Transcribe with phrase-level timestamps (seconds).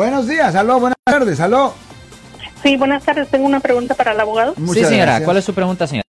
[0.00, 1.74] Buenos días, aló, buenas tardes, aló.
[2.62, 3.28] Sí, buenas tardes.
[3.28, 4.54] Tengo una pregunta para el abogado.
[4.72, 5.22] sí, señora.
[5.22, 6.06] ¿Cuál es su pregunta, señora?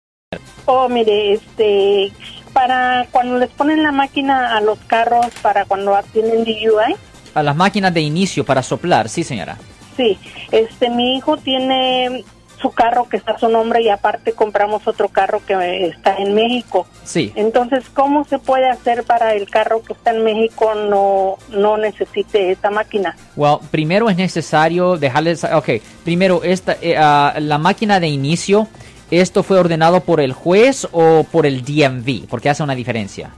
[0.66, 2.12] Oh, mire, este,
[2.54, 6.96] para cuando les ponen la máquina a los carros, para cuando tienen DUI.
[7.34, 9.58] A las máquinas de inicio para soplar, sí, señora.
[9.98, 10.20] Sí,
[10.52, 12.24] este, mi hijo tiene
[12.62, 16.34] su carro que está a su nombre y aparte compramos otro carro que está en
[16.34, 16.88] México.
[17.04, 17.32] Sí.
[17.36, 22.52] Entonces, ¿cómo se puede hacer para el carro que está en México no, no necesite
[22.52, 23.16] esta máquina?
[23.36, 25.70] Well, primero es necesario dejarles, ok,
[26.04, 28.68] primero esta, eh, ah, la máquina de inicio,
[29.12, 32.28] ¿esto fue ordenado por el juez o por el DMV?
[32.28, 33.32] Porque hace una diferencia.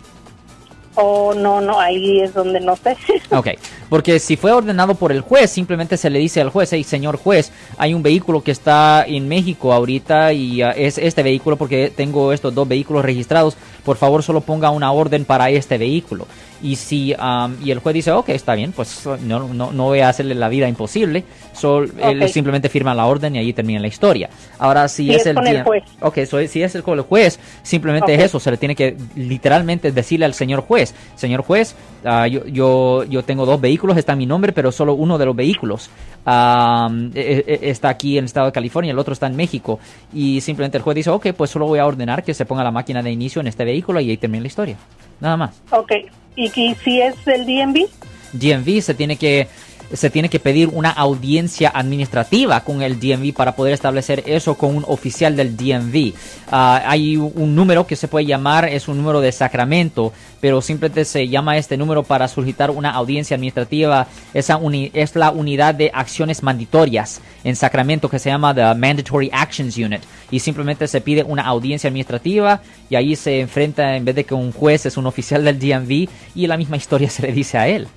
[0.95, 2.97] Oh, no, no, ahí es donde no sé.
[3.31, 3.47] ok,
[3.91, 7.17] porque si fue ordenado por el juez, simplemente se le dice al juez, hey, señor
[7.17, 11.91] juez, hay un vehículo que está en México ahorita y uh, es este vehículo porque
[11.93, 16.25] tengo estos dos vehículos registrados, por favor solo ponga una orden para este vehículo.
[16.63, 19.99] Y si um, y el juez dice, ok, está bien, pues no, no, no voy
[19.99, 23.87] a hacerle la vida imposible, solo él simplemente firma la orden y ahí termina la
[23.87, 24.29] historia.
[24.59, 25.83] Ahora, si, es, el, juez.
[26.01, 29.91] Ok, si es el con el juez, simplemente es eso, se le tiene que literalmente
[29.91, 34.25] decirle al señor juez, señor juez, uh, yo, yo, yo tengo dos vehículos, está mi
[34.25, 35.89] nombre, pero solo uno de los vehículos
[36.25, 39.79] um, está aquí en el estado de California, el otro está en México.
[40.13, 42.71] Y simplemente el juez dice, ok, pues solo voy a ordenar que se ponga la
[42.71, 44.77] máquina de inicio en este vehículo y ahí termina la historia.
[45.19, 45.61] Nada más.
[45.71, 45.91] Ok.
[46.35, 47.87] ¿Y, si es el DMV?
[48.33, 49.47] DMV se tiene que
[49.93, 54.75] se tiene que pedir una audiencia administrativa con el DMV para poder establecer eso con
[54.75, 56.13] un oficial del DMV.
[56.51, 61.05] Ah, hay un número que se puede llamar, es un número de Sacramento, pero simplemente
[61.05, 64.07] se llama este número para solicitar una audiencia administrativa.
[64.33, 64.59] Esa
[64.93, 70.01] es la unidad de acciones mandatorias en Sacramento que se llama the Mandatory Actions Unit
[70.31, 74.33] y simplemente se pide una audiencia administrativa y ahí se enfrenta en vez de que
[74.33, 77.67] un juez es un oficial del DMV y la misma historia se le dice a
[77.67, 77.87] él.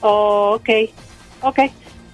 [0.00, 0.68] Oh, ok,
[1.42, 1.60] ok.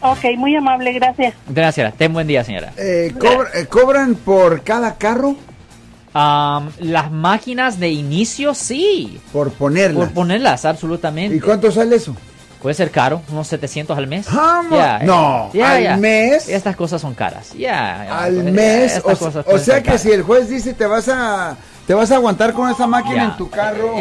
[0.00, 1.34] Ok, muy amable, gracias.
[1.48, 2.72] Gracias, ten buen día, señora.
[2.76, 3.14] Eh,
[3.54, 5.36] eh, ¿Cobran por cada carro?
[6.14, 9.20] Las máquinas de inicio, sí.
[9.32, 10.06] Por ponerlas.
[10.06, 11.36] Por ponerlas, absolutamente.
[11.36, 12.14] ¿Y cuánto sale eso?
[12.64, 14.26] Puede ser caro, unos 700 al mes.
[14.32, 16.48] no, al mes.
[16.48, 17.52] Estas cosas son caras.
[17.52, 18.22] Ya.
[18.22, 19.02] al mes.
[19.04, 22.70] O, sea que si el juez dice te vas a te vas a aguantar con
[22.70, 23.96] esa máquina en tu carro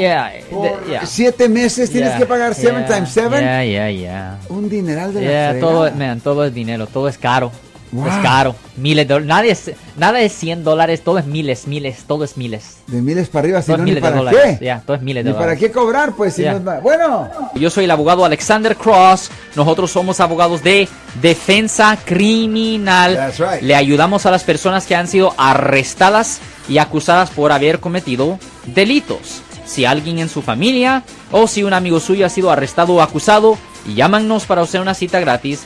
[0.50, 3.30] por siete meses, tienes que pagar 7 times 7.
[3.42, 4.38] Ya, ya, ya.
[4.48, 5.92] Un dineral de la todo,
[6.24, 7.52] todo es dinero, todo es caro.
[7.96, 8.56] Es caro.
[8.76, 9.72] Miles de dólares.
[9.98, 12.78] Nada es 100 dólares, todo es miles, miles, todo es miles.
[12.88, 14.58] De miles para arriba, si no, miles para dólares.
[14.60, 14.80] qué.
[14.86, 16.14] todo es miles de ¿Y para qué cobrar?
[16.16, 17.30] Pues si no es Bueno.
[17.56, 19.30] Yo soy el abogado Alexander Cross.
[19.56, 20.90] Nosotros somos abogados de
[21.22, 23.32] defensa criminal.
[23.62, 29.44] Le ayudamos a las personas que han sido arrestadas y acusadas por haber cometido delitos.
[29.66, 33.58] Si alguien en su familia o si un amigo suyo ha sido arrestado o acusado,
[33.96, 35.66] llámanos para hacer una cita gratis.